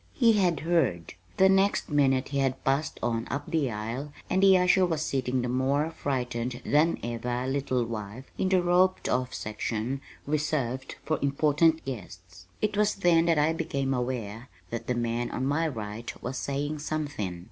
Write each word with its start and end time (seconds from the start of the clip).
He 0.13 0.33
had 0.33 0.61
heard. 0.61 1.13
The 1.37 1.47
next 1.47 1.91
minute 1.91 2.29
he 2.29 2.39
had 2.39 2.63
passed 2.63 2.99
on 3.03 3.27
up 3.29 3.51
the 3.51 3.69
aisle 3.69 4.11
and 4.31 4.41
the 4.41 4.57
usher 4.57 4.83
was 4.83 5.03
seating 5.03 5.43
the 5.43 5.47
more 5.47 5.91
frightened 5.91 6.59
than 6.65 6.97
ever 7.03 7.45
little 7.45 7.85
wife 7.85 8.25
in 8.35 8.49
the 8.49 8.63
roped 8.63 9.07
off 9.07 9.31
section 9.31 10.01
reserved 10.25 10.95
for 11.05 11.19
important 11.21 11.85
guests. 11.85 12.47
It 12.63 12.75
was 12.75 12.95
then 12.95 13.27
that 13.27 13.37
I 13.37 13.53
became 13.53 13.93
aware 13.93 14.49
that 14.71 14.87
the 14.87 14.95
man 14.95 15.29
on 15.29 15.45
my 15.45 15.67
right 15.67 16.11
was 16.23 16.35
saying 16.35 16.79
something. 16.79 17.39